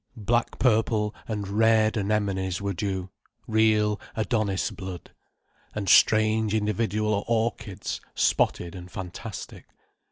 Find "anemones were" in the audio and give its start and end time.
1.95-2.73